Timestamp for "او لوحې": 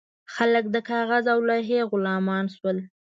1.33-1.79